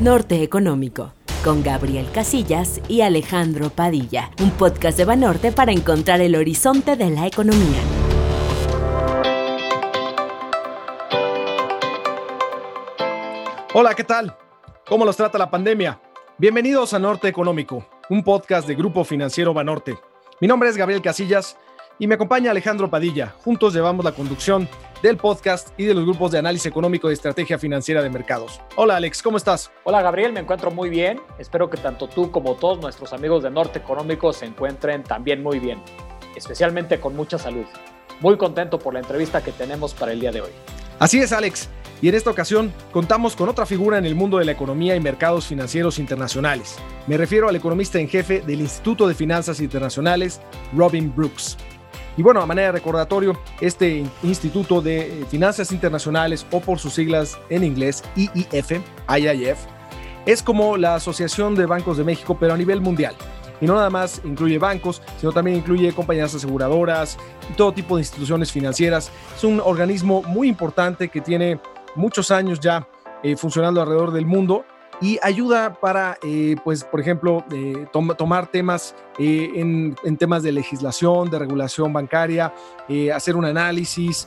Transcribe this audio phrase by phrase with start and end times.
[0.00, 1.12] Norte Económico,
[1.44, 7.10] con Gabriel Casillas y Alejandro Padilla, un podcast de Banorte para encontrar el horizonte de
[7.10, 7.82] la economía.
[13.74, 14.34] Hola, ¿qué tal?
[14.86, 16.00] ¿Cómo los trata la pandemia?
[16.38, 19.98] Bienvenidos a Norte Económico, un podcast de Grupo Financiero Banorte.
[20.40, 21.58] Mi nombre es Gabriel Casillas
[22.00, 23.34] y me acompaña Alejandro Padilla.
[23.44, 24.66] Juntos llevamos la conducción
[25.02, 28.60] del podcast y de los grupos de análisis económico y estrategia financiera de mercados.
[28.74, 29.70] Hola Alex, ¿cómo estás?
[29.84, 31.20] Hola Gabriel, me encuentro muy bien.
[31.38, 35.58] Espero que tanto tú como todos nuestros amigos de Norte Económico se encuentren también muy
[35.58, 35.78] bien,
[36.34, 37.66] especialmente con mucha salud.
[38.20, 40.50] Muy contento por la entrevista que tenemos para el día de hoy.
[40.98, 41.68] Así es Alex,
[42.00, 45.00] y en esta ocasión contamos con otra figura en el mundo de la economía y
[45.00, 46.76] mercados financieros internacionales.
[47.06, 50.40] Me refiero al economista en jefe del Instituto de Finanzas Internacionales,
[50.74, 51.58] Robin Brooks.
[52.20, 57.38] Y bueno, a manera de recordatorio, este Instituto de Finanzas Internacionales, o por sus siglas
[57.48, 58.72] en inglés, IIF,
[59.08, 59.58] IIF,
[60.26, 63.14] es como la Asociación de Bancos de México, pero a nivel mundial.
[63.62, 67.16] Y no nada más incluye bancos, sino también incluye compañías aseguradoras
[67.50, 69.10] y todo tipo de instituciones financieras.
[69.34, 71.58] Es un organismo muy importante que tiene
[71.96, 72.86] muchos años ya
[73.22, 74.66] eh, funcionando alrededor del mundo
[75.00, 80.52] y ayuda para, eh, pues, por ejemplo, eh, tomar temas eh, en, en, temas de
[80.52, 82.52] legislación, de regulación bancaria,
[83.14, 84.26] hacer un análisis,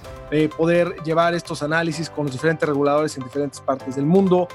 [0.58, 4.48] poder llevar estos análisis con los diferentes reguladores en diferentes partes del mundo,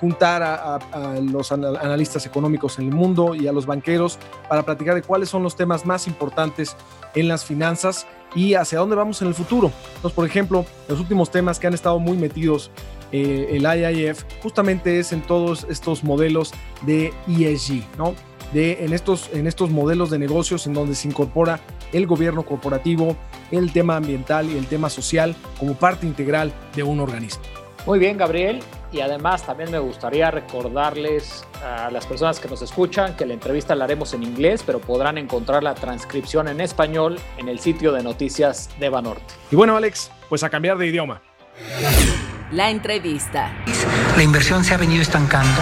[0.00, 4.96] juntar a, a, los analistas económicos en el mundo y a los banqueros para platicar
[4.96, 6.76] de cuáles son los temas más importantes
[7.14, 9.70] en las finanzas y hacia dónde vamos en el futuro.
[9.94, 12.70] Entonces, por ejemplo, los últimos temas que han estado muy metidos
[13.12, 18.14] eh, el IIF justamente es en todos estos modelos de ESG, ¿no?
[18.52, 21.60] De, en, estos, en estos modelos de negocios en donde se incorpora
[21.92, 23.16] el gobierno corporativo,
[23.50, 27.42] el tema ambiental y el tema social como parte integral de un organismo.
[27.86, 28.60] Muy bien, Gabriel.
[28.92, 33.74] Y además también me gustaría recordarles a las personas que nos escuchan que la entrevista
[33.74, 38.02] la haremos en inglés, pero podrán encontrar la transcripción en español en el sitio de
[38.02, 39.34] noticias de Banorte.
[39.50, 41.22] Y bueno, Alex, pues a cambiar de idioma.
[42.52, 43.50] La entrevista.
[44.16, 45.60] La inversión se ha venido estancando.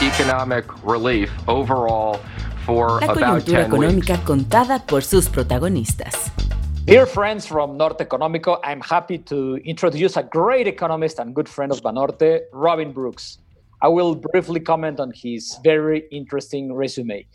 [0.00, 2.20] Economic relief overall
[2.64, 6.30] for La coyuntura económica contada por sus protagonistas.
[6.84, 11.72] Dear friends from Norte Económico, I'm happy to introduce a great economist and good friend
[11.72, 13.40] of Banorte, Robin Brooks.
[13.82, 17.26] I will briefly comment on his very interesting resume.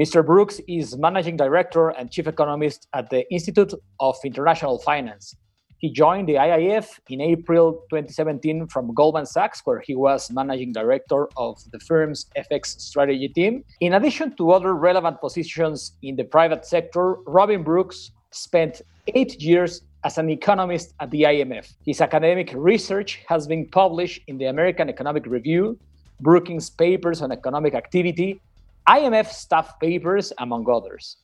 [0.00, 0.24] Mr.
[0.24, 5.36] Brooks is managing director and chief economist at the Institute of International Finance.
[5.78, 11.28] He joined the IIF in April 2017 from Goldman Sachs, where he was managing director
[11.36, 13.62] of the firm's FX strategy team.
[13.80, 18.82] In addition to other relevant positions in the private sector, Robin Brooks spent
[19.14, 21.72] eight years as an economist at the IMF.
[21.86, 25.78] His academic research has been published in the American Economic Review,
[26.20, 28.40] Brookings Papers on Economic Activity,
[28.88, 31.18] IMF staff papers, among others.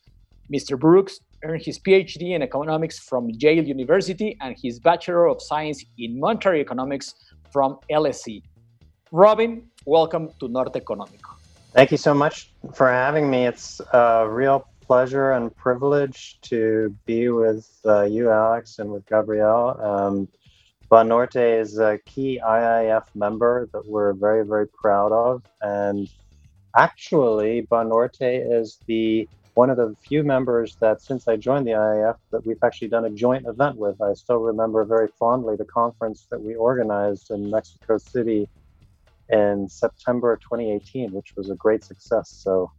[0.53, 0.79] Mr.
[0.79, 6.19] Brooks earned his PhD in economics from Yale University and his Bachelor of Science in
[6.19, 7.15] Monetary Economics
[7.53, 8.43] from LSE.
[9.13, 11.35] Robin, welcome to Norte Económico.
[11.73, 13.47] Thank you so much for having me.
[13.47, 19.77] It's a real pleasure and privilege to be with uh, you, Alex, and with Gabriel.
[19.81, 20.29] Um,
[20.91, 25.43] Banorte is a key IIF member that we're very, very proud of.
[25.61, 26.09] And
[26.77, 32.17] actually, Banorte is the one of the few members that since I joined the IIF
[32.33, 34.01] that we've actually done a joint event with.
[34.01, 38.49] I still remember very fondly the conference that we organized in Mexico City
[39.29, 42.31] in September 2018, which was a great success.
[42.31, 42.71] So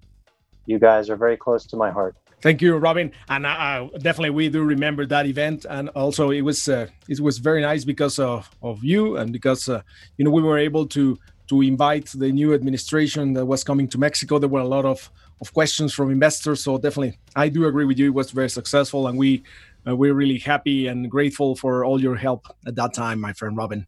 [0.66, 2.16] you guys are very close to my heart.
[2.42, 3.12] Thank you, Robin.
[3.30, 7.38] And uh, definitely, we do remember that event, and also it was uh, it was
[7.38, 9.82] very nice because of, of you and because uh,
[10.18, 13.98] you know we were able to to invite the new administration that was coming to
[13.98, 14.38] Mexico.
[14.38, 15.10] There were a lot of
[15.42, 16.64] of questions from investors.
[16.64, 18.08] So definitely, I do agree with you.
[18.08, 19.44] It was very successful, and we
[19.88, 23.56] uh, we're really happy and grateful for all your help at that time, my friend
[23.56, 23.86] Robin.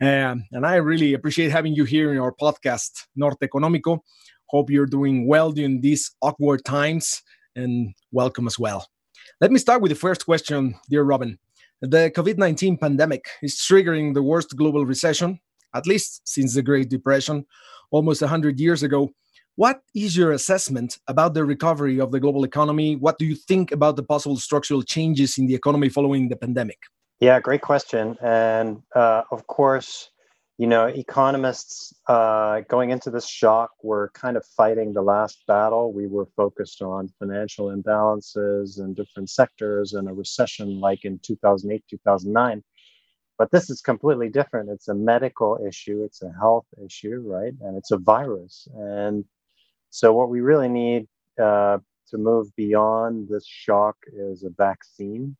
[0.00, 4.00] Um, and I really appreciate having you here in our podcast, Norte Económico.
[4.46, 7.22] Hope you're doing well during these awkward times,
[7.56, 8.86] and welcome as well.
[9.40, 11.38] Let me start with the first question, dear Robin.
[11.80, 15.40] The COVID 19 pandemic is triggering the worst global recession,
[15.74, 17.44] at least since the Great Depression,
[17.90, 19.10] almost 100 years ago.
[19.56, 22.96] What is your assessment about the recovery of the global economy?
[22.96, 26.78] What do you think about the possible structural changes in the economy following the pandemic?
[27.20, 28.16] Yeah, great question.
[28.22, 30.08] And uh, of course,
[30.56, 35.92] you know, economists uh, going into this shock were kind of fighting the last battle.
[35.92, 41.84] We were focused on financial imbalances in different sectors and a recession like in 2008,
[41.90, 42.62] 2009.
[43.36, 44.70] But this is completely different.
[44.70, 47.52] It's a medical issue, it's a health issue, right?
[47.60, 48.66] And it's a virus.
[48.74, 49.24] And
[49.92, 51.06] so, what we really need
[51.38, 51.76] uh,
[52.08, 55.36] to move beyond this shock is a vaccine.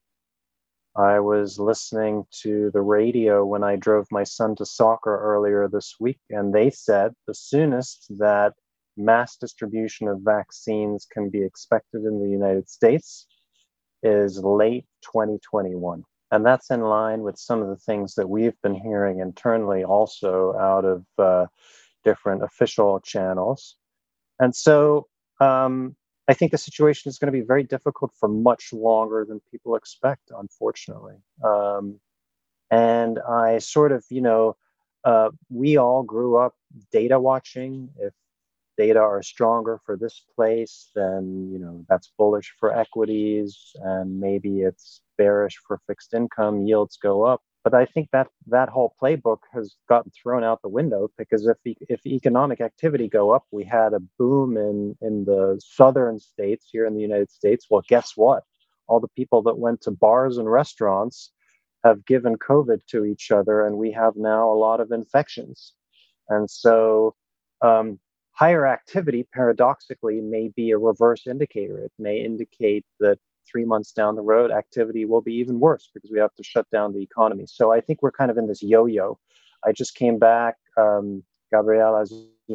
[0.95, 5.97] I was listening to the radio when I drove my son to soccer earlier this
[5.99, 8.53] week, and they said the soonest that
[8.95, 13.27] mass distribution of vaccines can be expected in the United States
[14.03, 16.05] is late 2021.
[16.31, 20.55] And that's in line with some of the things that we've been hearing internally, also
[20.59, 21.47] out of uh,
[22.05, 23.79] different official channels.
[24.43, 25.07] And so
[25.41, 25.95] um,
[26.29, 29.77] I think the situation is going to be very difficult for much longer than people
[29.77, 31.15] expect, unfortunately.
[31.45, 32.01] Um,
[32.69, 34.57] and I sort of, you know,
[35.05, 36.55] uh, we all grew up
[36.91, 37.91] data watching.
[38.01, 38.15] If
[38.77, 44.63] data are stronger for this place, then you know that's bullish for equities, and maybe
[44.63, 46.67] it's bearish for fixed income.
[46.67, 50.69] Yields go up, but I think that that whole playbook has gotten thrown out the
[50.69, 55.61] window because if if economic activity go up, we had a boom in in the
[55.65, 57.67] southern states here in the United States.
[57.71, 58.43] Well, guess what?
[58.89, 61.31] All the people that went to bars and restaurants
[61.85, 65.73] have given COVID to each other, and we have now a lot of infections.
[66.29, 67.15] And so
[67.61, 67.99] um,
[68.33, 71.79] higher activity paradoxically may be a reverse indicator.
[71.79, 73.19] It may indicate that
[73.51, 76.69] three months down the road, activity will be even worse because we have to shut
[76.71, 77.47] down the economy.
[77.47, 79.19] So I think we're kind of in this yo yo.
[79.65, 81.23] I just came back, um,
[81.53, 82.05] Gabriel,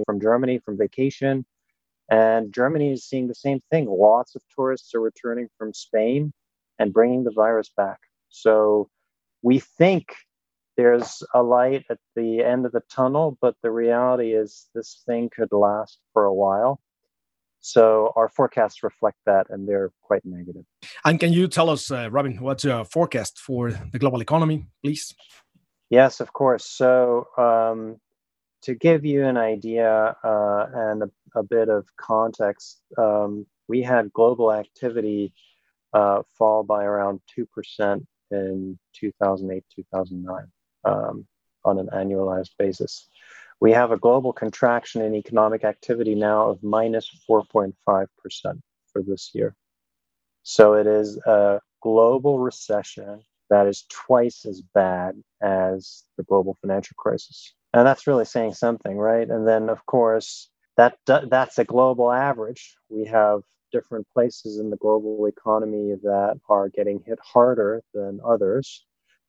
[0.05, 1.45] from Germany from vacation,
[2.09, 3.85] and Germany is seeing the same thing.
[3.87, 6.33] Lots of tourists are returning from Spain
[6.79, 7.99] and bringing the virus back.
[8.29, 8.89] So
[9.41, 10.13] we think
[10.77, 15.29] there's a light at the end of the tunnel, but the reality is this thing
[15.35, 16.79] could last for a while.
[17.61, 20.63] So our forecasts reflect that, and they're quite negative.
[21.03, 25.13] And can you tell us, uh, Robin, what's your forecast for the global economy, please?
[25.89, 26.65] Yes, of course.
[26.65, 27.97] So um,
[28.63, 34.11] to give you an idea uh, and a, a, bit of context, um, we had
[34.13, 35.33] global activity
[35.93, 40.47] uh, fall by around 2% in 2008, 2009
[40.83, 41.25] um,
[41.63, 43.07] on an annualized basis.
[43.59, 47.73] We have a global contraction in economic activity now of minus 4.5%
[48.91, 49.55] for this year.
[50.43, 56.95] So it is a global recession that is twice as bad as the global financial
[56.97, 57.53] crisis.
[57.73, 59.29] And that's really saying something, right?
[59.29, 62.75] And then, of course, that that's a global average.
[62.89, 68.85] We have different places in the global economy that are getting hit harder than others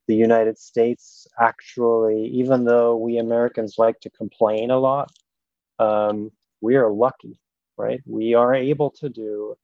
[0.09, 5.13] the United States actually, even though we Americans like to complain a lot,
[5.79, 6.33] um,
[6.63, 7.39] we are lucky,
[7.77, 8.01] right?
[8.07, 9.55] We are able to do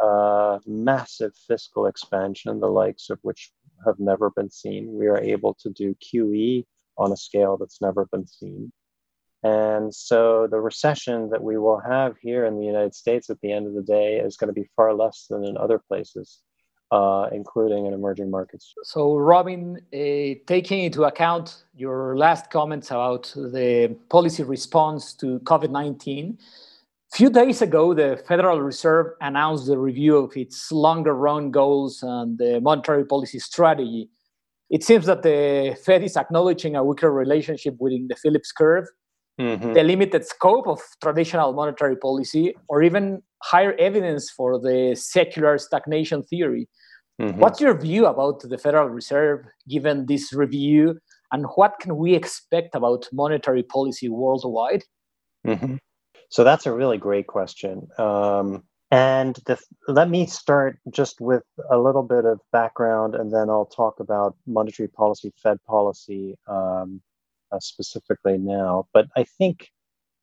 [0.00, 3.52] a massive fiscal expansion, the likes of which
[3.84, 4.94] have never been seen.
[4.94, 6.64] We are able to do QE
[6.96, 8.72] on a scale that's never been seen.
[9.44, 13.52] And so the recession that we will have here in the United States at the
[13.52, 16.40] end of the day is going to be far less than in other places
[16.92, 18.74] uh, including in emerging markets.
[18.84, 19.98] So, Robin, uh,
[20.46, 26.38] taking into account your last comments about the policy response to COVID 19,
[27.12, 32.02] a few days ago, the Federal Reserve announced the review of its longer run goals
[32.02, 34.08] and the monetary policy strategy.
[34.70, 38.86] It seems that the Fed is acknowledging a weaker relationship within the Phillips curve,
[39.38, 39.74] mm-hmm.
[39.74, 46.22] the limited scope of traditional monetary policy, or even higher evidence for the secular stagnation
[46.22, 46.66] theory.
[47.20, 47.38] Mm-hmm.
[47.38, 50.98] What's your view about the Federal Reserve given this review,
[51.30, 54.84] and what can we expect about monetary policy worldwide?
[55.46, 55.76] Mm-hmm.
[56.30, 57.86] So that's a really great question.
[57.98, 63.50] Um, and the, let me start just with a little bit of background, and then
[63.50, 67.02] I'll talk about monetary policy, Fed policy um,
[67.50, 68.86] uh, specifically now.
[68.92, 69.70] But I think,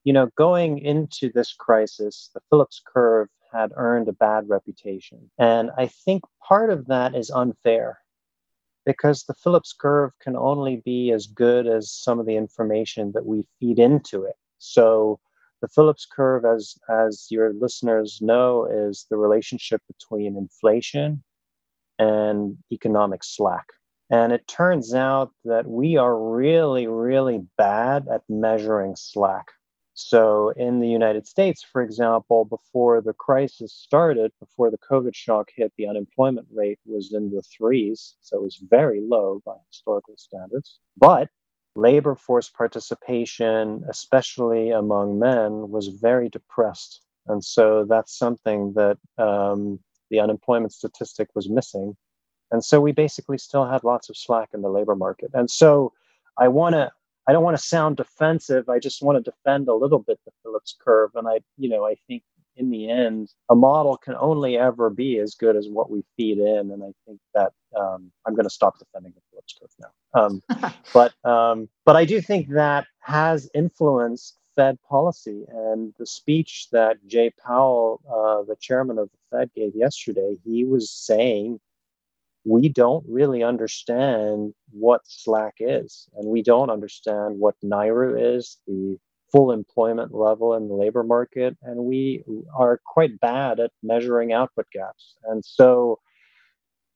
[0.04, 5.30] you know, going into this crisis, the Phillips curve had earned a bad reputation.
[5.38, 8.00] And I think part of that is unfair
[8.86, 13.26] because the Phillips curve can only be as good as some of the information that
[13.26, 14.36] we feed into it.
[14.58, 15.20] So
[15.62, 21.24] the Phillips curve, as, as your listeners know, is the relationship between inflation
[21.98, 23.68] and economic slack.
[24.10, 29.52] And it turns out that we are really, really bad at measuring slack.
[30.02, 35.50] So, in the United States, for example, before the crisis started, before the COVID shock
[35.54, 38.16] hit, the unemployment rate was in the threes.
[38.22, 40.80] So, it was very low by historical standards.
[40.96, 41.28] But
[41.76, 47.02] labor force participation, especially among men, was very depressed.
[47.28, 49.80] And so, that's something that um,
[50.10, 51.98] the unemployment statistic was missing.
[52.52, 55.30] And so we basically still had lots of slack in the labor market.
[55.34, 55.92] And so
[56.38, 56.90] I want to
[57.30, 58.70] I don't want to sound defensive.
[58.70, 61.12] I just want to defend a little bit the Phillips curve.
[61.14, 62.24] And I, you know, I think
[62.56, 66.40] in the end, a model can only ever be as good as what we feed
[66.40, 66.72] in.
[66.72, 70.20] And I think that um, I'm going to stop defending the Phillips curve now.
[70.20, 75.46] Um, but um, but I do think that has influenced Fed policy.
[75.50, 80.66] And the speech that Jay Powell, uh, the chairman of the Fed, gave yesterday, he
[80.66, 81.60] was saying
[82.46, 88.98] we don't really understand what Slack is, and we don't understand what NAIRU is, the
[89.32, 92.24] full employment level in the labor market, and we
[92.58, 95.16] are quite bad at measuring output gaps.
[95.24, 96.00] And so,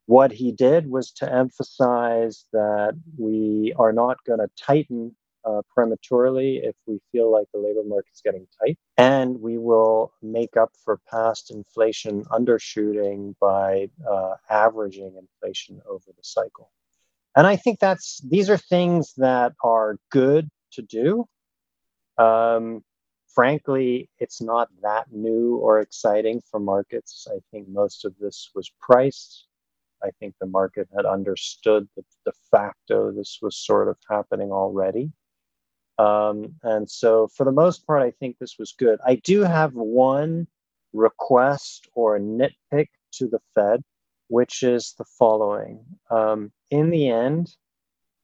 [0.06, 6.58] what he did was to emphasize that we are not going to tighten uh, prematurely
[6.58, 8.78] if we feel like the labor market's getting tight.
[8.98, 16.24] And we will make up for past inflation undershooting by uh, averaging inflation over the
[16.24, 16.72] cycle.
[17.36, 21.26] And I think that's these are things that are good to do.
[22.18, 22.84] Um,
[23.34, 27.28] frankly, it's not that new or exciting for markets.
[27.30, 29.48] I think most of this was priced.
[30.04, 35.12] I think the market had understood that de facto this was sort of happening already.
[35.98, 39.00] Um, and so, for the most part, I think this was good.
[39.06, 40.48] I do have one
[40.92, 43.84] request or nitpick to the Fed,
[44.28, 45.86] which is the following.
[46.10, 47.56] Um, in the end,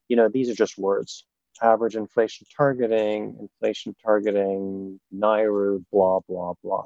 [0.08, 1.26] you know, these are just words
[1.62, 6.86] average inflation targeting, inflation targeting, NAIRU, blah, blah, blah.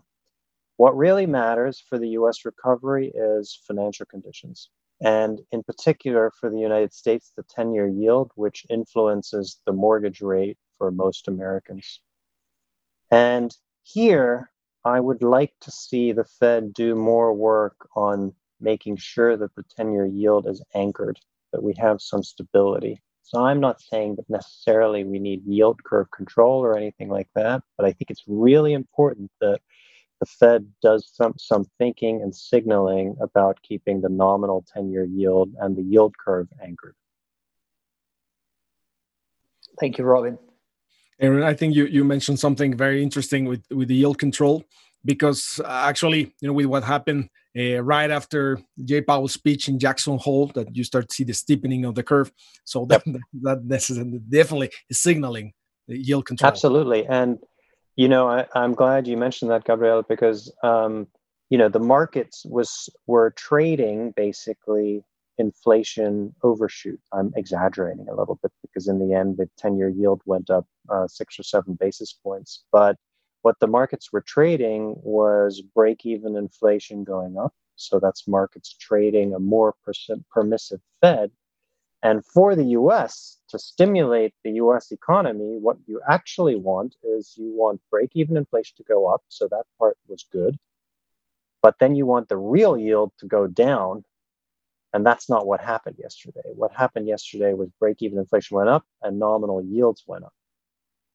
[0.77, 4.69] What really matters for the US recovery is financial conditions.
[5.01, 10.21] And in particular, for the United States, the 10 year yield, which influences the mortgage
[10.21, 12.01] rate for most Americans.
[13.09, 14.51] And here,
[14.83, 19.63] I would like to see the Fed do more work on making sure that the
[19.77, 21.21] 10 year yield is anchored,
[21.53, 23.01] that we have some stability.
[23.21, 27.63] So I'm not saying that necessarily we need yield curve control or anything like that,
[27.77, 29.61] but I think it's really important that
[30.19, 35.53] the Fed does some, some thinking and signaling about keeping the nominal 10 year yield
[35.61, 36.97] and the yield curve anchored.
[39.79, 40.37] Thank you, Robin.
[41.23, 44.65] Aaron, I think you, you mentioned something very interesting with, with the yield control
[45.05, 49.79] because uh, actually, you know, with what happened uh, right after Jay Powell's speech in
[49.79, 52.29] Jackson Hole, that you start to see the steepening of the curve.
[52.65, 53.15] So that yep.
[53.41, 55.53] that, that definitely is signaling
[55.87, 56.49] the yield control.
[56.49, 57.39] Absolutely, and
[57.95, 61.07] you know, I, am glad you mentioned that, Gabriel, because um,
[61.49, 65.03] you know the markets was were trading basically
[65.37, 66.99] inflation overshoot.
[67.11, 70.67] I'm exaggerating a little bit because in the end, the 10 year yield went up
[70.89, 72.63] uh, six or seven basis points.
[72.71, 72.97] But
[73.41, 77.53] what the markets were trading was break even inflation going up.
[77.75, 79.75] So that's markets trading a more
[80.31, 81.31] permissive Fed.
[82.03, 87.53] And for the US, to stimulate the US economy, what you actually want is you
[87.55, 89.23] want break even inflation to go up.
[89.29, 90.57] So that part was good.
[91.61, 94.03] But then you want the real yield to go down
[94.93, 96.41] and that's not what happened yesterday.
[96.55, 100.33] What happened yesterday was break even inflation went up and nominal yields went up.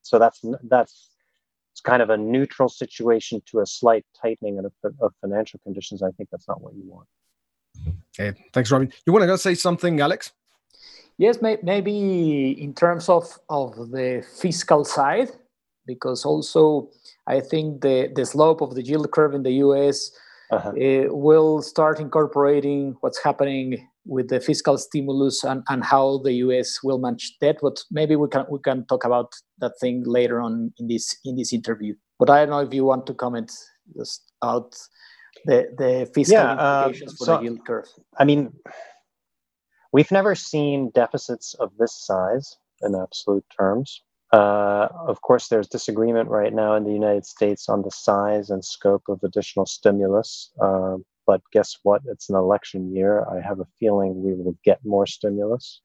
[0.03, 1.11] So that's that's
[1.73, 6.03] it's kind of a neutral situation to a slight tightening of, of financial conditions.
[6.03, 7.07] I think that's not what you want.
[8.19, 8.93] Okay, thanks, Robin.
[9.07, 10.33] You want to say something, Alex?
[11.19, 15.31] Yes, maybe in terms of, of the fiscal side,
[15.87, 16.91] because also
[17.27, 20.13] I think the, the slope of the yield curve in the US
[20.51, 20.71] uh-huh.
[20.71, 26.83] uh, will start incorporating what's happening with the fiscal stimulus and, and how the US
[26.83, 27.59] will manage debt.
[27.61, 31.37] But maybe we can we can talk about that thing later on in this in
[31.37, 31.95] this interview.
[32.19, 33.53] But I don't know if you want to comment
[33.97, 34.75] just out
[35.45, 37.89] the the fiscal yeah, uh, implications uh, for so, the yield curve.
[38.19, 38.53] I mean,
[39.93, 44.03] we've never seen deficits of this size in absolute terms.
[44.33, 48.65] Uh, of course, there's disagreement right now in the United States on the size and
[48.65, 50.51] scope of additional stimulus.
[50.61, 52.03] Uh, but guess what?
[52.07, 53.25] It's an election year.
[53.31, 55.81] I have a feeling we will get more stimulus.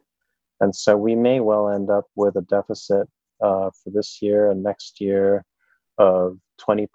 [0.59, 3.07] And so we may well end up with a deficit
[3.41, 5.43] uh, for this year and next year
[5.97, 6.87] of 20%,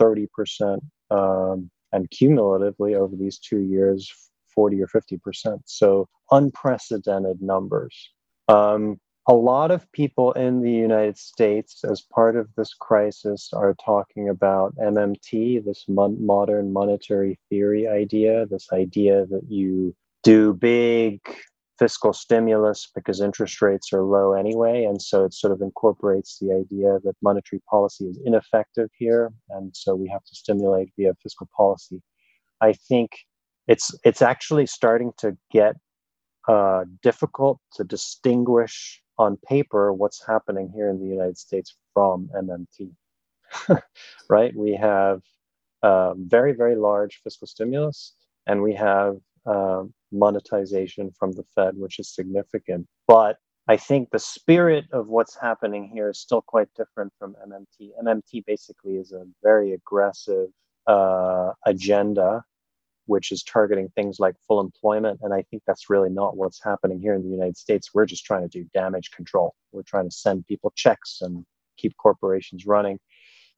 [0.00, 4.12] 30%, um, and cumulatively over these two years,
[4.54, 5.60] 40 or 50%.
[5.64, 8.10] So unprecedented numbers.
[8.48, 8.98] Um,
[9.28, 14.28] a lot of people in the United States, as part of this crisis, are talking
[14.28, 21.20] about MMT, this mon- modern monetary theory idea, this idea that you do big
[21.78, 24.84] fiscal stimulus because interest rates are low anyway.
[24.84, 29.32] And so it sort of incorporates the idea that monetary policy is ineffective here.
[29.50, 32.00] And so we have to stimulate via fiscal policy.
[32.60, 33.10] I think
[33.66, 35.76] it's it's actually starting to get
[36.48, 42.90] uh, difficult to distinguish on paper what's happening here in the United States from MMT.
[44.28, 44.54] right?
[44.54, 45.22] We have
[45.82, 48.14] uh, very, very large fiscal stimulus,
[48.46, 52.86] and we have uh, monetization from the Fed, which is significant.
[53.06, 53.36] But
[53.68, 57.90] I think the spirit of what's happening here is still quite different from MMT.
[58.02, 60.48] MMT basically is a very aggressive
[60.86, 62.44] uh, agenda
[63.06, 65.20] which is targeting things like full employment.
[65.22, 67.90] And I think that's really not what's happening here in the United States.
[67.94, 69.54] We're just trying to do damage control.
[69.72, 71.44] We're trying to send people checks and
[71.76, 72.98] keep corporations running.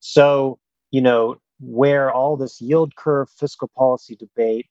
[0.00, 0.58] So,
[0.90, 4.66] you know, where all this yield curve fiscal policy debate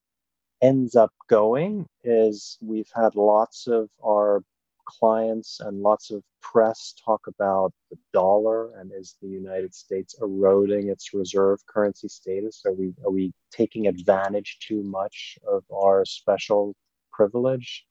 [0.61, 4.43] ends up going is we've had lots of our
[4.87, 10.89] clients and lots of press talk about the dollar and is the United States eroding
[10.89, 12.63] its reserve currency status?
[12.65, 16.75] Are we are we taking advantage too much of our special
[17.11, 17.85] privilege?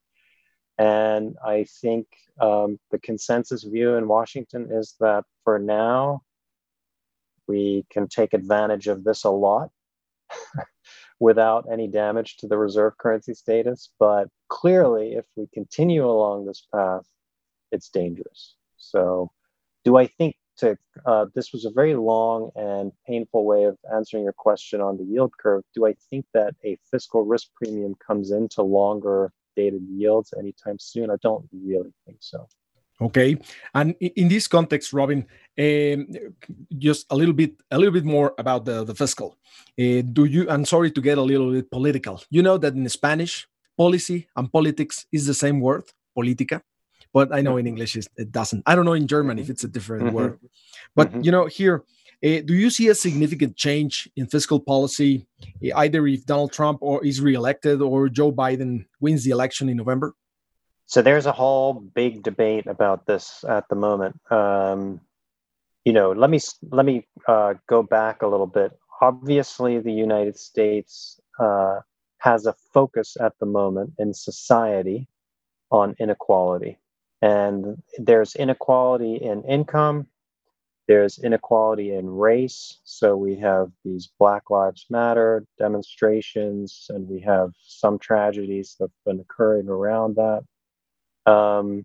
[0.78, 2.06] And I think
[2.40, 6.22] um, the consensus view in Washington is that for now,
[7.46, 9.70] we can take advantage of this a lot
[11.18, 13.90] without any damage to the reserve currency status.
[13.98, 17.06] But clearly, if we continue along this path,
[17.72, 18.54] it's dangerous.
[18.76, 19.30] So,
[19.84, 24.24] do I think to uh, this was a very long and painful way of answering
[24.24, 25.64] your question on the yield curve?
[25.74, 31.10] Do I think that a fiscal risk premium comes into longer dated yields anytime soon?
[31.10, 32.48] I don't really think so.
[33.00, 33.36] Okay,
[33.74, 35.26] and in this context, Robin,
[35.58, 36.06] um,
[36.78, 39.36] just a little bit, a little bit more about the the fiscal.
[39.78, 40.48] Uh, do you?
[40.48, 42.22] I'm sorry to get a little bit political.
[42.30, 45.84] You know that in Spanish, policy and politics is the same word,
[46.16, 46.62] politica,
[47.12, 48.62] but I know in English it doesn't.
[48.64, 50.16] I don't know in German if it's a different mm -hmm.
[50.16, 50.38] word,
[50.94, 51.24] but mm -hmm.
[51.24, 51.84] you know here.
[52.24, 55.26] Uh, do you see a significant change in fiscal policy,
[55.84, 60.14] either if Donald Trump or is reelected or Joe Biden wins the election in November?
[60.86, 64.20] So there's a whole big debate about this at the moment.
[64.30, 65.00] Um,
[65.84, 66.40] you know, let me
[66.70, 68.72] let me uh, go back a little bit.
[69.00, 71.80] Obviously, the United States uh,
[72.18, 75.08] has a focus at the moment in society
[75.70, 76.78] on inequality,
[77.20, 80.06] and there's inequality in income.
[80.88, 82.78] There's inequality in race.
[82.84, 89.04] So we have these Black Lives Matter demonstrations, and we have some tragedies that have
[89.04, 90.44] been occurring around that.
[91.26, 91.84] Um,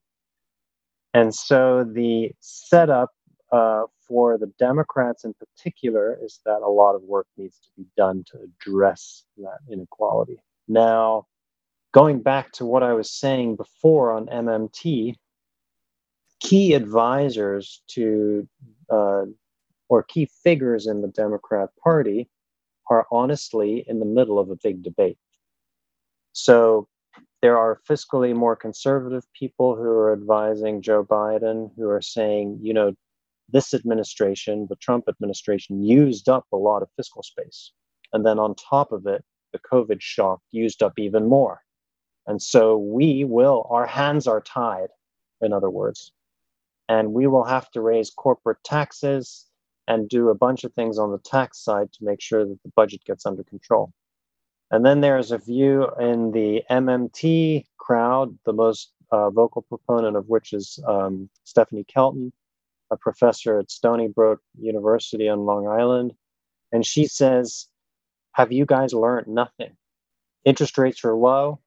[1.13, 3.09] and so the setup
[3.51, 7.85] uh, for the Democrats in particular is that a lot of work needs to be
[7.97, 10.37] done to address that inequality.
[10.67, 11.25] Now,
[11.93, 15.15] going back to what I was saying before on MMT,
[16.39, 18.47] key advisors to
[18.89, 19.25] uh,
[19.89, 22.29] or key figures in the Democrat Party
[22.89, 25.17] are honestly in the middle of a big debate.
[26.33, 26.87] So
[27.41, 32.73] there are fiscally more conservative people who are advising Joe Biden, who are saying, you
[32.73, 32.93] know,
[33.49, 37.71] this administration, the Trump administration, used up a lot of fiscal space.
[38.13, 39.23] And then on top of it,
[39.53, 41.61] the COVID shock used up even more.
[42.27, 44.89] And so we will, our hands are tied,
[45.41, 46.11] in other words,
[46.87, 49.47] and we will have to raise corporate taxes
[49.87, 52.71] and do a bunch of things on the tax side to make sure that the
[52.75, 53.91] budget gets under control.
[54.71, 60.29] And then there's a view in the MMT crowd, the most uh, vocal proponent of
[60.29, 62.31] which is um, Stephanie Kelton,
[62.89, 66.13] a professor at Stony Brook University on Long Island.
[66.71, 67.67] And she says,
[68.31, 69.75] Have you guys learned nothing?
[70.45, 71.59] Interest rates are low.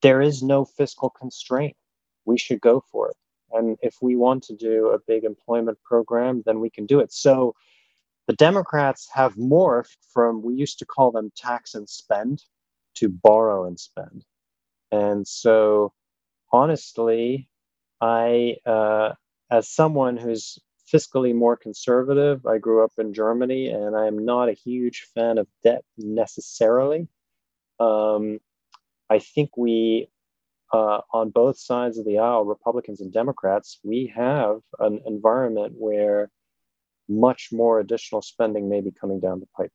[0.00, 1.76] There is no fiscal constraint.
[2.24, 3.16] We should go for it.
[3.50, 7.12] And if we want to do a big employment program, then we can do it.
[7.12, 7.54] So
[8.28, 12.44] the Democrats have morphed from, we used to call them tax and spend
[12.96, 14.24] to borrow and spend.
[14.90, 15.92] And so,
[16.52, 17.48] honestly,
[18.00, 19.12] I, uh,
[19.50, 20.58] as someone who's
[20.92, 25.46] fiscally more conservative, I grew up in Germany and I'm not a huge fan of
[25.62, 27.08] debt necessarily.
[27.80, 28.40] Um,
[29.08, 30.08] I think we,
[30.72, 36.30] uh, on both sides of the aisle, Republicans and Democrats, we have an environment where
[37.08, 39.72] much more additional spending may be coming down the pipe.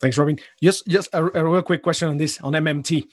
[0.00, 0.38] Thanks, Robin.
[0.62, 3.04] Just, just a, a, real quick question on this on MMT.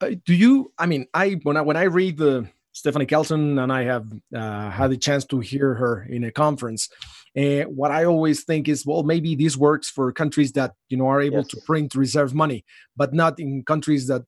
[0.00, 0.72] Uh, do you?
[0.78, 4.70] I mean, I when I when I read the Stephanie Kelton and I have uh,
[4.70, 6.88] had the chance to hear her in a conference.
[7.36, 11.06] Uh, what I always think is, well, maybe this works for countries that you know
[11.06, 11.48] are able yes.
[11.48, 12.64] to print reserve money,
[12.96, 14.22] but not in countries that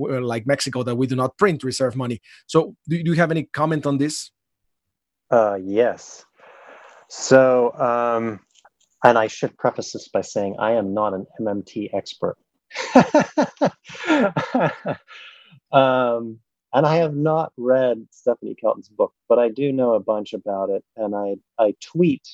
[0.00, 2.20] like Mexico that we do not print reserve money.
[2.46, 4.30] So, do, do you have any comment on this?
[5.30, 6.24] Uh, yes.
[7.08, 8.40] So, um,
[9.04, 12.36] and I should preface this by saying I am not an MMT expert.
[15.72, 16.38] um,
[16.72, 20.70] and I have not read Stephanie Kelton's book, but I do know a bunch about
[20.70, 22.28] it, and I I tweet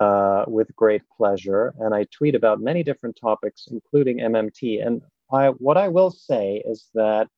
[0.00, 4.84] uh, with great pleasure, and I tweet about many different topics, including MMT.
[4.84, 5.02] And
[5.32, 7.28] I, what I will say is that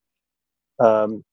[0.79, 1.23] um,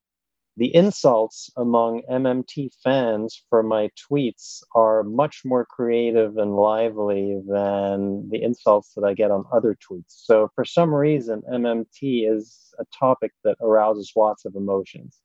[0.59, 8.29] the insults among MMT fans for my tweets are much more creative and lively than
[8.29, 10.07] the insults that I get on other tweets.
[10.09, 15.21] So, for some reason, MMT is a topic that arouses lots of emotions.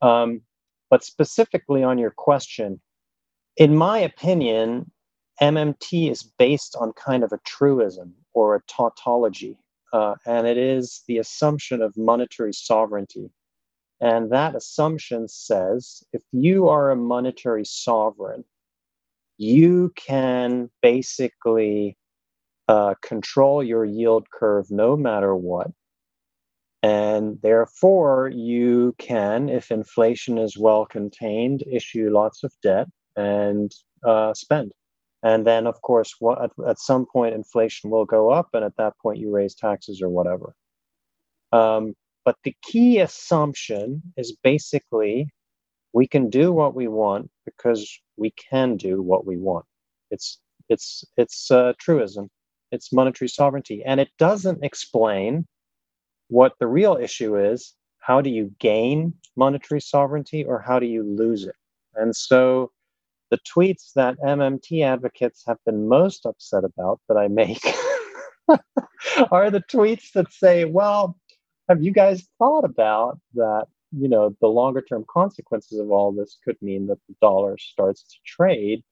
[0.00, 0.40] Um,
[0.88, 2.80] but specifically on your question,
[3.58, 4.90] in my opinion,
[5.42, 9.58] MMT is based on kind of a truism or a tautology,
[9.92, 13.30] uh, and it is the assumption of monetary sovereignty.
[14.02, 18.44] And that assumption says if you are a monetary sovereign,
[19.38, 21.96] you can basically
[22.66, 25.70] uh, control your yield curve no matter what.
[26.82, 33.72] And therefore, you can, if inflation is well contained, issue lots of debt and
[34.04, 34.72] uh, spend.
[35.22, 38.76] And then, of course, what, at, at, some point, inflation will go up, and at
[38.78, 40.56] that point, you raise taxes or whatever.
[41.52, 45.28] Um, but the key assumption is basically
[45.92, 49.66] we can do what we want because we can do what we want.
[50.10, 52.28] It's it's it's uh, truism.
[52.70, 55.46] It's monetary sovereignty, and it doesn't explain
[56.28, 57.74] what the real issue is.
[57.98, 61.54] How do you gain monetary sovereignty, or how do you lose it?
[61.94, 62.70] And so,
[63.30, 67.62] the tweets that MMT advocates have been most upset about that I make
[69.30, 71.18] are the tweets that say, "Well,
[71.68, 73.66] have you guys thought about that?
[73.94, 78.02] You know, the longer term consequences of all this could mean that the dollar starts
[78.04, 78.82] to trade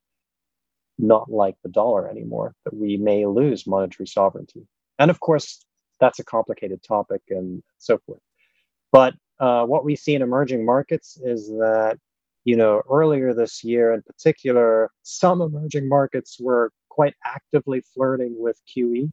[1.00, 4.66] not like the dollar anymore, that we may lose monetary sovereignty.
[4.98, 5.64] And of course,
[5.98, 8.20] that's a complicated topic and so forth.
[8.92, 11.98] But uh, what we see in emerging markets is that,
[12.44, 18.60] you know, earlier this year in particular, some emerging markets were quite actively flirting with
[18.68, 19.10] QE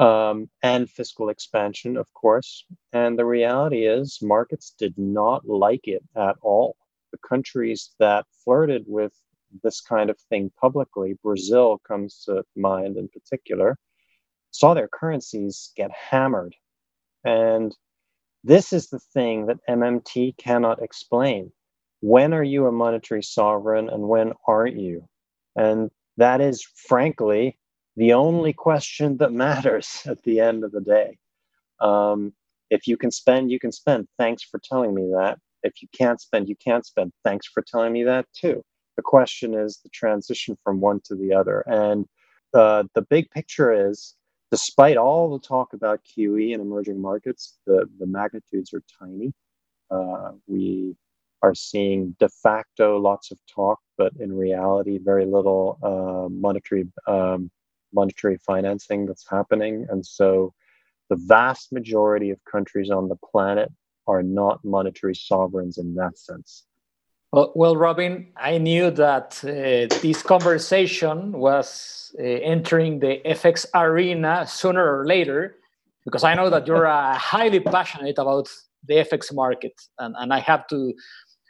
[0.00, 2.64] um, and fiscal expansion, of course.
[2.92, 6.76] And the reality is, markets did not like it at all.
[7.12, 9.12] The countries that flirted with
[9.62, 13.76] this kind of thing publicly, Brazil comes to mind in particular,
[14.52, 16.56] saw their currencies get hammered.
[17.24, 17.76] And
[18.42, 21.52] this is the thing that MMT cannot explain.
[22.00, 25.06] When are you a monetary sovereign and when aren't you?
[25.56, 27.58] And that is, frankly,
[28.00, 31.18] the only question that matters at the end of the day.
[31.80, 32.32] Um,
[32.70, 34.08] if you can spend, you can spend.
[34.18, 35.38] Thanks for telling me that.
[35.62, 37.12] If you can't spend, you can't spend.
[37.24, 38.62] Thanks for telling me that too.
[38.96, 41.62] The question is the transition from one to the other.
[41.66, 42.06] And
[42.54, 44.14] uh, the big picture is
[44.50, 49.34] despite all the talk about QE in emerging markets, the, the magnitudes are tiny.
[49.90, 50.96] Uh, we
[51.42, 57.50] are seeing de facto lots of talk, but in reality, very little uh, monetary um,
[57.92, 59.86] monetary financing that's happening.
[59.90, 60.52] And so
[61.08, 63.70] the vast majority of countries on the planet
[64.06, 66.64] are not monetary sovereigns in that sense.
[67.32, 74.46] Well, well Robin, I knew that uh, this conversation was uh, entering the FX arena
[74.46, 75.56] sooner or later
[76.04, 78.48] because I know that you're uh, highly passionate about
[78.86, 79.74] the FX market.
[79.98, 80.94] And, and I have to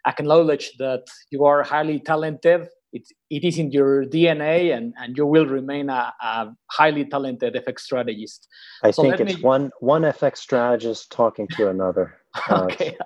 [0.06, 5.26] acknowledge that you are highly talented it, it is in your DNA and, and you
[5.26, 8.48] will remain a, a highly talented FX strategist.
[8.82, 9.42] I so think it's me...
[9.42, 12.16] one one FX strategist talking to another.
[12.50, 12.96] okay,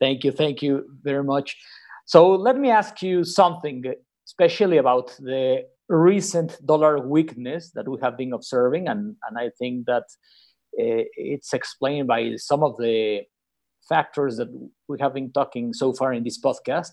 [0.00, 1.56] thank you, thank you very much.
[2.06, 3.82] So let me ask you something,
[4.26, 9.86] especially about the recent dollar weakness that we have been observing, and, and I think
[9.86, 10.04] that
[10.78, 13.22] uh, it's explained by some of the
[13.88, 14.48] factors that
[14.88, 16.92] we have been talking so far in this podcast.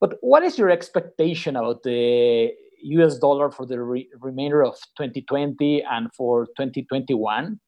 [0.00, 5.82] But what is your expectation about the US dollar for the re remainder of 2020
[5.82, 7.58] and for 2021,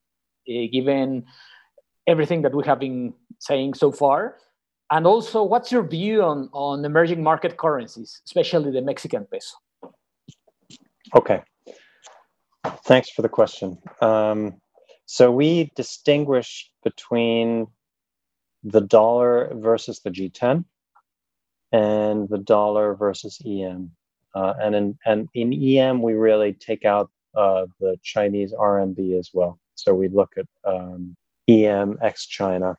[0.49, 1.25] uh, given
[2.07, 4.37] everything that we have been saying so far?
[4.91, 9.55] And also, what's your view on, on emerging market currencies, especially the Mexican peso?
[11.15, 11.43] Okay.
[12.85, 13.77] Thanks for the question.
[14.01, 14.59] Um,
[15.05, 17.67] so, we distinguish between
[18.63, 20.65] the dollar versus the G10
[21.71, 23.91] and the dollar versus EM.
[24.35, 29.31] Uh, and in and in EM, we really take out uh, the Chinese RMB as
[29.33, 29.59] well.
[29.75, 31.15] So we look at um,
[31.47, 32.75] EM ex China.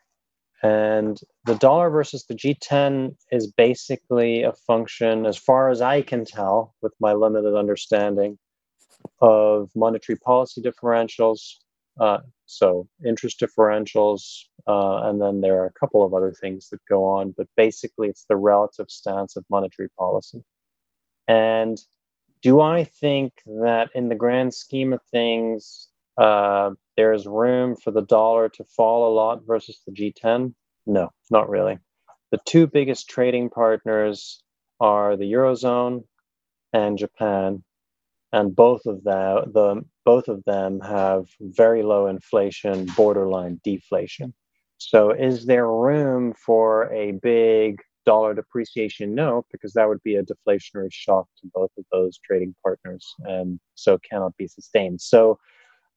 [0.63, 6.27] And the dollar versus the G10 is basically a function, as far as I can
[6.27, 8.39] tell, with my limited understanding
[9.23, 11.55] of monetary policy differentials,
[11.99, 16.81] Uh, so interest differentials, uh, and then there are a couple of other things that
[16.89, 20.43] go on, but basically it's the relative stance of monetary policy.
[21.29, 21.81] And
[22.43, 28.03] do I think that in the grand scheme of things, uh, there's room for the
[28.03, 30.55] dollar to fall a lot versus the G10?
[30.87, 31.79] No, not really.
[32.31, 34.43] The two biggest trading partners
[34.81, 36.05] are the Eurozone
[36.73, 37.63] and Japan,
[38.33, 44.35] and both of the, the both of them have very low inflation, borderline deflation.
[44.79, 49.15] So, is there room for a big dollar depreciation?
[49.15, 53.61] No, because that would be a deflationary shock to both of those trading partners, and
[53.75, 55.01] so cannot be sustained.
[55.01, 55.39] So,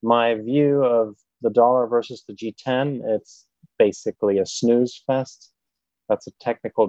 [0.01, 3.45] my view of the dollar versus the G10, it's
[3.79, 5.51] basically a snooze fest.
[6.09, 6.87] That's a technical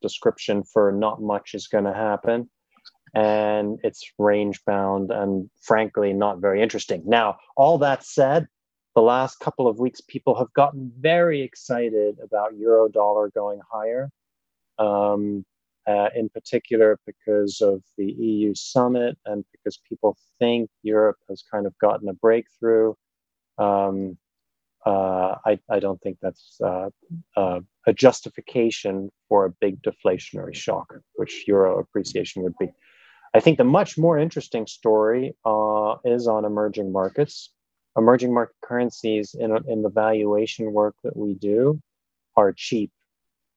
[0.00, 2.48] description for not much is going to happen
[3.14, 7.02] and it's range bound and frankly not very interesting.
[7.06, 8.48] Now, all that said,
[8.94, 14.10] the last couple of weeks, people have gotten very excited about euro dollar going higher,
[14.78, 15.44] um,
[15.86, 21.66] uh, in particular because of the EU summit and because people think Europe has kind
[21.66, 22.94] of gotten a breakthrough.
[23.58, 24.16] Um,
[24.86, 26.90] uh, I, I, don't think that's uh,
[27.36, 32.68] uh, a justification for a big deflationary shock, which euro appreciation would be.
[33.34, 37.50] I think the much more interesting story uh, is on emerging markets.
[37.96, 41.80] Emerging market currencies in, in the valuation work that we do
[42.36, 42.92] are cheap.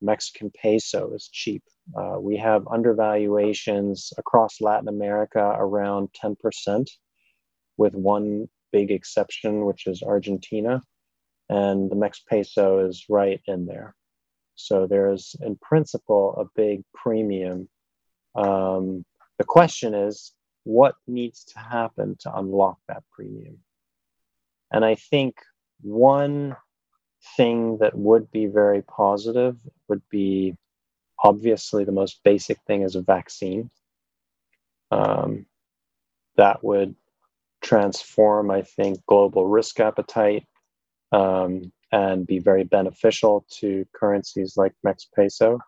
[0.01, 1.63] Mexican peso is cheap.
[1.95, 6.87] Uh, we have undervaluations across Latin America around 10%,
[7.77, 10.81] with one big exception, which is Argentina.
[11.49, 13.95] And the Mex peso is right in there.
[14.55, 17.69] So there's, in principle, a big premium
[18.35, 19.05] um,
[19.37, 23.59] the question is, what needs to happen to unlock that premium?
[24.71, 25.35] And I think
[25.81, 26.55] one
[27.35, 30.55] thing that would be very positive would be
[31.23, 33.69] obviously the most basic thing is a vaccine.
[34.91, 35.45] Um,
[36.35, 36.95] that would
[37.61, 40.45] transform, I think, global risk appetite
[41.11, 45.59] um, and be very beneficial to currencies like Mex peso.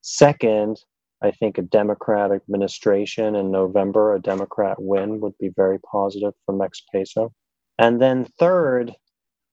[0.00, 0.80] Second,
[1.20, 6.54] I think a Democrat administration in November, a Democrat win would be very positive for
[6.54, 7.32] Mex peso.
[7.78, 8.92] And then third,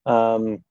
[0.06, 0.64] um,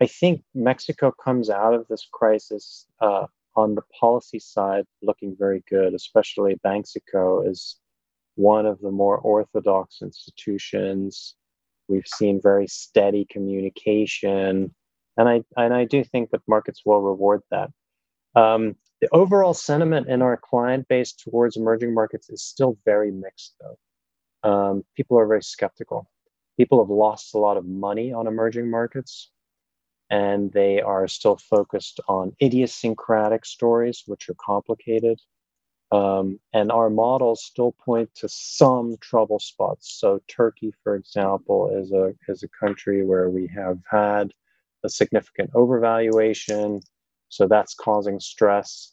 [0.00, 5.64] I think Mexico comes out of this crisis uh, on the policy side looking very
[5.68, 7.76] good, especially Banxico is
[8.34, 11.34] one of the more orthodox institutions.
[11.88, 14.74] We've seen very steady communication,
[15.16, 17.70] and I and I do think that markets will reward that.
[18.34, 23.54] Um, the overall sentiment in our client base towards emerging markets is still very mixed,
[23.60, 23.78] though.
[24.48, 26.08] Um, people are very skeptical.
[26.56, 29.30] People have lost a lot of money on emerging markets,
[30.08, 35.20] and they are still focused on idiosyncratic stories, which are complicated.
[35.92, 39.98] Um, and our models still point to some trouble spots.
[40.00, 44.32] So Turkey, for example, is a is a country where we have had
[44.84, 46.82] a significant overvaluation
[47.28, 48.92] so that's causing stress.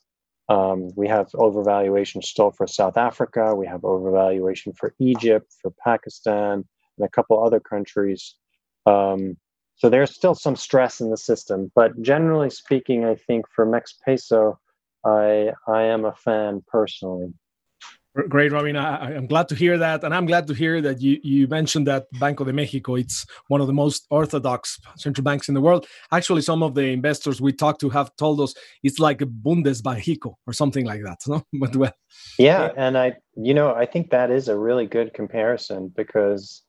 [0.49, 3.55] Um, we have overvaluation still for South Africa.
[3.55, 6.65] We have overvaluation for Egypt, for Pakistan,
[6.97, 8.35] and a couple other countries.
[8.85, 9.37] Um,
[9.75, 11.71] so there's still some stress in the system.
[11.75, 14.59] But generally speaking, I think for Mex Peso,
[15.05, 17.33] I I am a fan personally.
[18.29, 18.75] Great, Robin.
[18.75, 21.87] I, am glad to hear that, and I'm glad to hear that you you mentioned
[21.87, 22.93] that Banco de Mexico.
[22.93, 25.87] It's one of the most orthodox central banks in the world.
[26.11, 30.35] Actually, some of the investors we talked to have told us it's like a Bundesbanco
[30.45, 31.21] or something like that.
[31.27, 31.93] No, but well,
[32.37, 36.61] yeah, and I, you know, I think that is a really good comparison because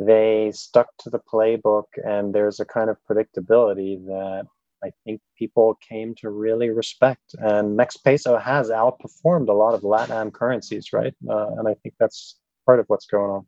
[0.00, 4.46] they stuck to the playbook, and there's a kind of predictability that
[4.84, 7.34] I think people came to really respect.
[7.38, 11.14] And Mex peso has outperformed a lot of LatAm currencies, right?
[11.28, 13.46] Uh, and I think that's part of what's going on.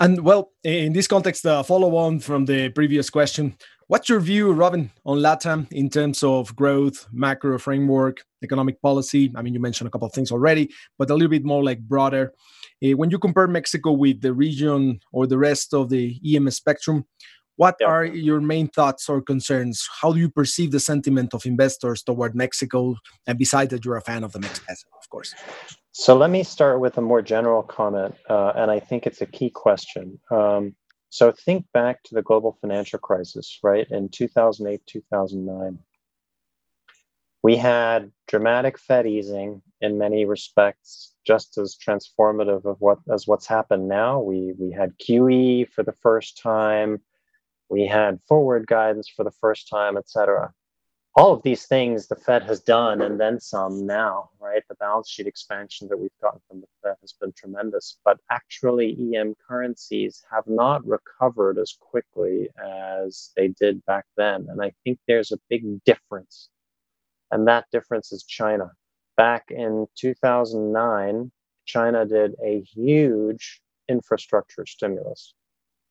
[0.00, 3.54] And well, in this context, uh, follow on from the previous question,
[3.88, 9.30] what's your view, Robin, on LATAM in terms of growth, macro framework, economic policy?
[9.36, 11.80] I mean, you mentioned a couple of things already, but a little bit more like
[11.80, 12.32] broader.
[12.82, 17.04] Uh, when you compare Mexico with the region or the rest of the EM spectrum,
[17.62, 17.88] what yep.
[17.88, 19.88] are your main thoughts or concerns?
[20.00, 22.96] How do you perceive the sentiment of investors toward Mexico?
[23.28, 25.32] And besides that, you're a fan of the Mexican, of course.
[25.92, 29.26] So let me start with a more general comment, uh, and I think it's a
[29.26, 30.18] key question.
[30.38, 30.74] Um,
[31.10, 35.78] so think back to the global financial crisis, right, in 2008, 2009.
[37.44, 43.46] we had dramatic Fed easing in many respects, just as transformative of what as what's
[43.46, 44.20] happened now.
[44.20, 47.00] We we had QE for the first time,
[47.72, 50.52] we had forward guidance for the first time, et cetera
[51.14, 54.62] all of these things the Fed has done and then some now, right?
[54.68, 58.96] The balance sheet expansion that we've gotten from the Fed has been tremendous, but actually
[59.14, 64.46] EM currencies have not recovered as quickly as they did back then.
[64.48, 66.48] And I think there's a big difference.
[67.30, 68.72] And that difference is China.
[69.16, 71.30] Back in 2009,
[71.66, 75.34] China did a huge infrastructure stimulus.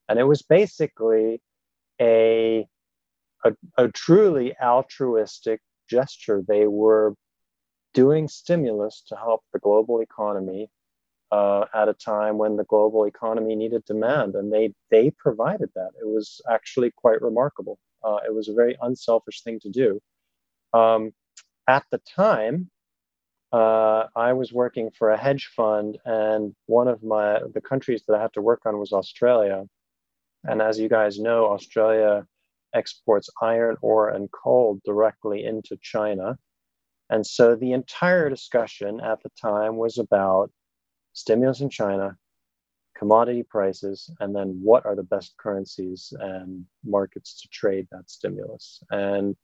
[0.09, 1.41] And it was basically
[2.01, 2.67] a
[3.45, 6.43] a, a truly altruistic gesture.
[6.47, 7.15] They were
[7.93, 10.69] doing stimulus to help the global economy
[11.31, 15.91] uh, at a time when the global economy needed demand, and they they provided that.
[16.01, 17.77] It was actually quite remarkable.
[18.03, 20.01] Uh, it was a very unselfish thing to do.
[20.73, 21.13] Um,
[21.67, 22.69] at the time,
[23.53, 28.15] uh, I was working for a hedge fund, and one of my the countries that
[28.15, 29.65] I had to work on was Australia.
[30.43, 32.25] And as you guys know, Australia
[32.73, 36.37] exports iron ore and coal directly into China.
[37.09, 40.51] And so the entire discussion at the time was about
[41.13, 42.15] stimulus in China,
[42.97, 48.81] commodity prices, and then what are the best currencies and markets to trade that stimulus.
[48.89, 49.35] And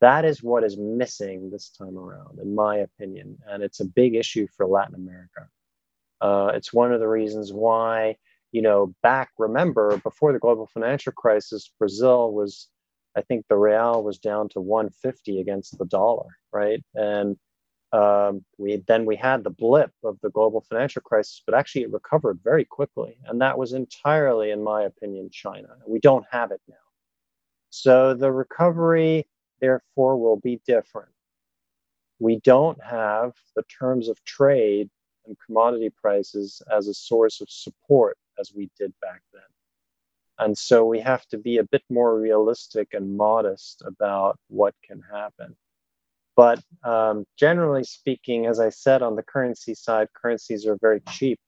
[0.00, 3.38] that is what is missing this time around, in my opinion.
[3.46, 5.48] And it's a big issue for Latin America.
[6.20, 8.16] Uh, it's one of the reasons why
[8.52, 12.68] you know, back, remember, before the global financial crisis, Brazil was,
[13.16, 16.82] I think the real was down to 150 against the dollar, right?
[16.94, 17.36] And
[17.92, 21.92] um, we then we had the blip of the global financial crisis, but actually it
[21.92, 25.68] recovered very quickly, and that was entirely, in my opinion, China.
[25.86, 26.74] We don't have it now,
[27.68, 29.26] so the recovery,
[29.60, 31.10] therefore, will be different.
[32.18, 34.88] We don't have the terms of trade
[35.26, 39.42] and commodity prices as a source of support as we did back then.
[40.38, 45.02] And so we have to be a bit more realistic and modest about what can
[45.12, 45.56] happen.
[46.34, 51.38] But um, generally speaking, as I said, on the currency side, currencies are very cheap.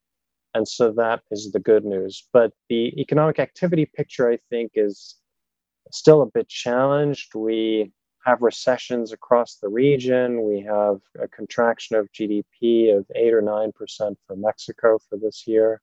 [0.52, 2.28] And so that is the good news.
[2.32, 5.16] But the economic activity picture, I think, is
[5.90, 7.34] still a bit challenged.
[7.34, 7.92] We
[8.24, 10.44] have recessions across the region.
[10.44, 13.72] We have a contraction of GDP of 8 or 9%
[14.26, 15.80] for Mexico for this year.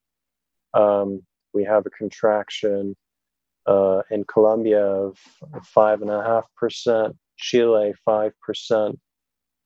[0.74, 1.22] Um,
[1.54, 2.96] we have a contraction
[3.66, 5.18] uh, in Colombia of
[5.64, 8.98] five and a half percent, Chile five percent,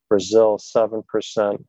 [0.09, 1.65] Brazil seven percent,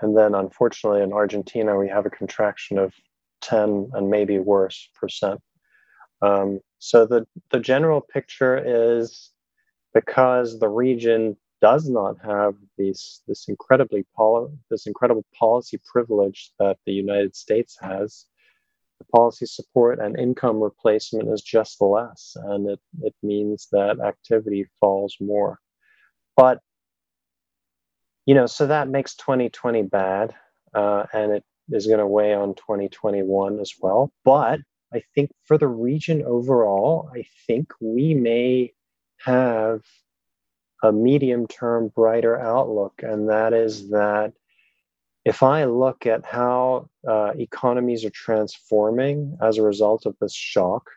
[0.00, 2.92] and then unfortunately in Argentina we have a contraction of
[3.40, 5.40] ten and maybe worse percent.
[6.22, 9.30] Um, so the the general picture is
[9.94, 16.76] because the region does not have these this incredibly poli- this incredible policy privilege that
[16.84, 18.26] the United States has.
[18.98, 24.66] The policy support and income replacement is just less, and it, it means that activity
[24.78, 25.58] falls more.
[26.36, 26.60] But
[28.26, 30.34] you know, so that makes 2020 bad,
[30.74, 34.12] uh, and it is going to weigh on 2021 as well.
[34.22, 34.60] But
[34.92, 38.74] I think for the region overall, I think we may
[39.24, 39.80] have
[40.84, 44.34] a medium term brighter outlook, and that is that
[45.24, 50.90] if I look at how uh, economies are transforming as a result of this shock,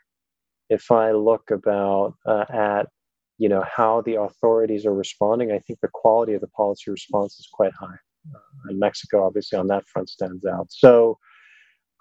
[0.69, 2.89] if I look about uh, at
[3.37, 7.39] you know how the authorities are responding, I think the quality of the policy response
[7.39, 7.97] is quite high.
[8.35, 10.67] Uh, and Mexico, obviously, on that front stands out.
[10.69, 11.17] So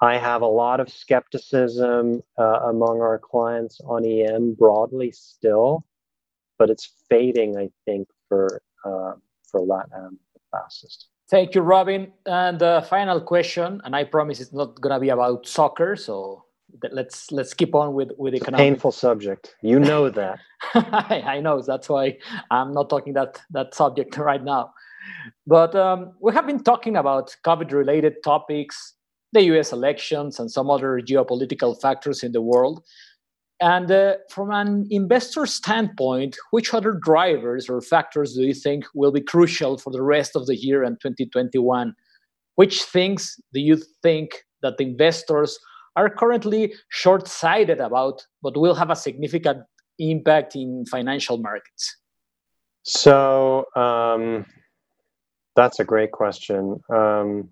[0.03, 5.85] I have a lot of skepticism uh, among our clients on EM broadly still
[6.59, 9.12] but it's fading, I think, for uh,
[9.51, 11.07] for LATAM the fastest.
[11.29, 12.12] Thank you, Robin.
[12.25, 16.45] And the final question, and I promise it's not going to be about soccer, so
[16.92, 18.59] let's let's keep on with with economic.
[18.59, 19.57] Painful subject.
[19.62, 20.38] You know that.
[20.75, 21.61] I, I, know.
[21.62, 22.19] That's why
[22.51, 24.73] I'm not talking that that subject right now.
[25.47, 28.95] But um, we have been talking about COVID-related topics,
[29.33, 29.73] the U.S.
[29.73, 32.85] elections, and some other geopolitical factors in the world.
[33.61, 39.12] And uh, from an investor standpoint, which other drivers or factors do you think will
[39.12, 41.95] be crucial for the rest of the year and 2021?
[42.57, 45.59] Which things do you think that investors
[45.95, 49.62] are currently short sighted about, but will have a significant
[49.99, 51.97] impact in financial markets?
[52.83, 54.45] So, um,
[55.55, 56.78] that's a great question.
[56.91, 57.49] Um,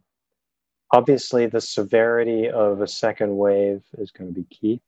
[0.92, 4.80] obviously, the severity of a second wave is going to be key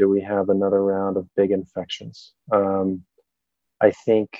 [0.00, 2.32] do we have another round of big infections?
[2.50, 3.04] Um,
[3.82, 4.30] I think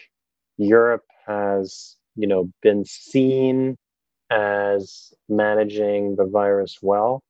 [0.56, 3.76] Europe has, you know, been seen
[4.30, 7.22] as managing the virus well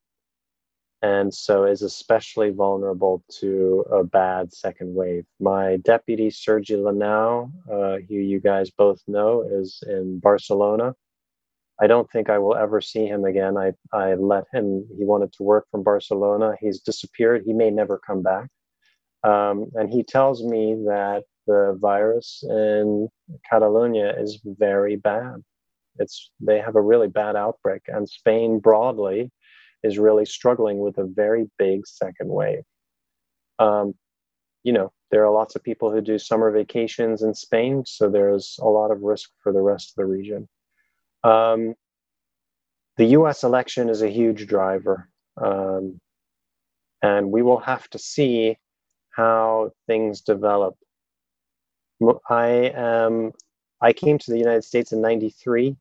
[1.01, 5.25] and so is especially vulnerable to a bad second wave.
[5.39, 10.95] My deputy, Sergi Lanau, uh, who you guys both know, is in Barcelona.
[11.81, 13.57] I don't think I will ever see him again.
[13.57, 16.53] I, I let him, he wanted to work from Barcelona.
[16.59, 17.43] He's disappeared.
[17.45, 18.49] He may never come back.
[19.23, 23.09] Um, and he tells me that the virus in
[23.49, 25.35] Catalonia is very bad.
[25.97, 29.31] It's they have a really bad outbreak, and Spain broadly
[29.83, 32.63] is really struggling with a very big second wave.
[33.59, 33.93] Um,
[34.63, 38.57] you know, there are lots of people who do summer vacations in Spain, so there's
[38.61, 40.47] a lot of risk for the rest of the region.
[41.23, 41.75] Um,
[42.97, 45.09] the US election is a huge driver.
[45.37, 45.99] Um,
[47.01, 48.57] and we will have to see
[49.11, 50.75] how things develop.
[52.29, 53.33] I am.
[53.81, 55.75] I came to the United States in '93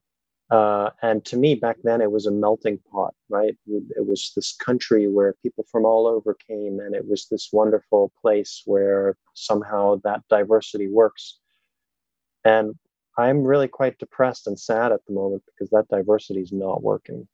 [0.51, 3.57] uh, and to me, back then, it was a melting pot, right?
[3.69, 8.13] It was this country where people from all over came, and it was this wonderful
[8.23, 11.39] place where somehow that diversity works.
[12.45, 12.77] And
[13.21, 17.29] I'm really quite depressed and sad at the moment because that diversity is not working.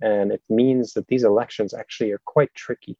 [0.00, 2.96] And it means that these elections actually are quite tricky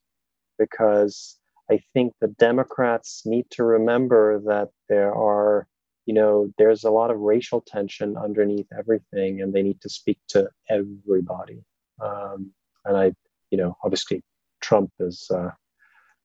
[0.58, 1.38] because
[1.70, 5.66] I think the Democrats need to remember that there are
[6.06, 10.18] you know, there's a lot of racial tension underneath everything, and they need to speak
[10.30, 11.62] to everybody.
[12.02, 12.50] Um,
[12.84, 13.12] and I,
[13.50, 14.24] you know, obviously
[14.60, 15.50] Trump is uh,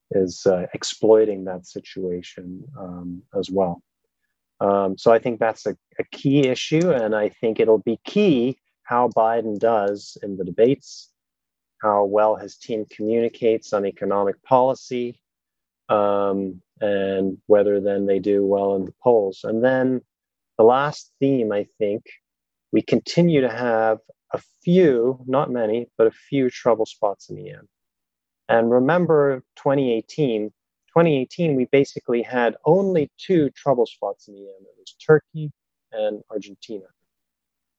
[0.10, 3.84] is uh, exploiting that situation um, as well.
[4.60, 8.58] Um, so I think that's a, a key issue, and I think it'll be key
[8.84, 11.10] how Biden does in the debates,
[11.82, 15.20] how well his team communicates on economic policy,
[15.90, 19.42] um, and whether then they do well in the polls.
[19.44, 20.02] And then
[20.58, 22.04] the last theme, I think,
[22.72, 24.00] we continue to have
[24.34, 27.68] a few, not many, but a few trouble spots in the EM.
[28.48, 30.52] And remember 2018,
[30.96, 34.62] 2018, we basically had only two trouble spots in the EM.
[34.62, 35.52] It was Turkey
[35.92, 36.86] and Argentina.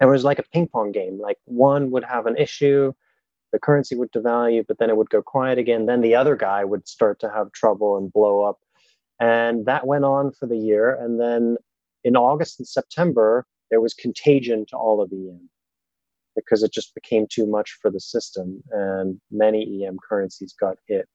[0.01, 1.19] And it was like a ping pong game.
[1.19, 2.93] Like one would have an issue,
[3.53, 5.87] the currency would devalue, but then it would go quiet again.
[5.87, 8.59] Then the other guy would start to have trouble and blow up.
[9.19, 10.95] And that went on for the year.
[10.95, 11.57] And then
[12.05, 15.49] in August and September, there was contagion to all of EM
[16.35, 21.09] because it just became too much for the system and many EM currencies got hit.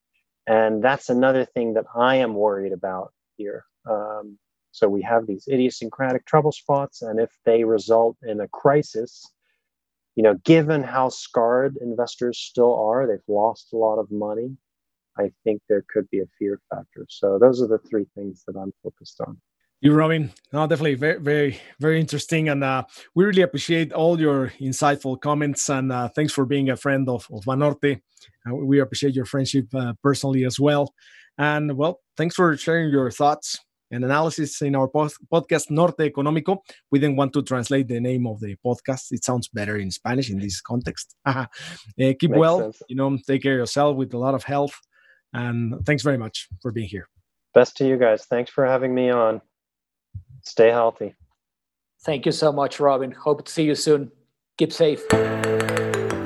[0.52, 3.64] And that's another thing that I am worried about here.
[3.90, 4.38] Um,
[4.72, 9.26] so we have these idiosyncratic trouble spots, and if they result in a crisis,
[10.16, 14.58] you know, given how scarred investors still are, they've lost a lot of money.
[15.18, 17.06] I think there could be a fear factor.
[17.08, 19.40] So those are the three things that I'm focused on.
[19.84, 22.84] You, Robin, no, definitely very, very, very interesting, and uh,
[23.16, 25.70] we really appreciate all your insightful comments.
[25.70, 28.00] And uh, thanks for being a friend of, of Banorte.
[28.48, 30.94] Uh, we appreciate your friendship uh, personally as well.
[31.40, 33.58] And well, thanks for sharing your thoughts
[33.90, 36.60] and analysis in our podcast Norte Económico.
[36.92, 39.12] We didn't want to translate the name of the podcast.
[39.12, 41.16] It sounds better in Spanish in this context.
[41.26, 41.48] uh,
[41.98, 42.84] keep Makes well, sense.
[42.88, 44.80] you know, take care of yourself with a lot of health.
[45.34, 47.08] And thanks very much for being here.
[47.56, 48.26] Best to you guys.
[48.26, 49.42] Thanks for having me on.
[50.44, 51.16] Stay healthy.
[52.04, 53.12] Thank you so much, Robin.
[53.12, 54.12] Hope to see you soon.
[54.58, 55.04] Keep safe.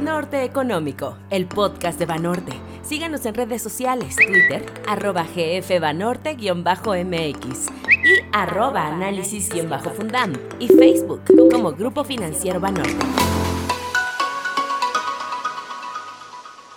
[0.02, 2.54] Norte Económico, el podcast de Banorte.
[2.84, 7.68] Síganos en redes sociales, Twitter, arroba gfbanorte-mx
[8.06, 13.35] y arroba análisis-fundam y Facebook como Grupo Financiero Banorte.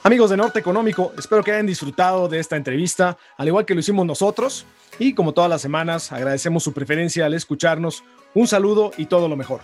[0.08, 3.80] Amigos de Norte Económico, espero que hayan disfrutado de esta entrevista, al igual que lo
[3.80, 4.64] hicimos nosotros.
[4.98, 8.02] Y como todas las semanas, agradecemos su preferencia al escucharnos.
[8.32, 9.60] Un saludo y todo lo mejor.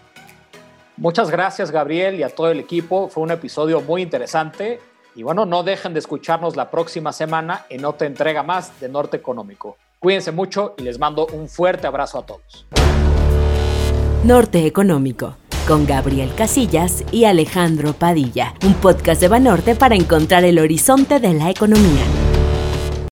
[0.98, 3.08] Muchas gracias, Gabriel, y a todo el equipo.
[3.08, 4.80] Fue un episodio muy interesante.
[5.14, 9.16] Y bueno, no dejen de escucharnos la próxima semana en otra entrega más de Norte
[9.16, 9.78] Económico.
[9.98, 12.66] Cuídense mucho y les mando un fuerte abrazo a todos.
[14.24, 20.58] Norte Económico con Gabriel Casillas y Alejandro Padilla, un podcast de Banorte para encontrar el
[20.58, 22.23] horizonte de la economía.